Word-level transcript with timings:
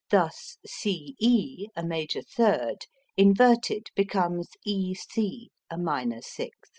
Thus 0.09 0.57
C 0.65 1.15
E, 1.19 1.67
a 1.75 1.83
major 1.85 2.23
third, 2.23 2.87
inverted 3.17 3.91
becomes 3.95 4.49
E 4.65 4.95
C, 4.95 5.51
a 5.69 5.77
minor 5.77 6.23
sixth. 6.23 6.69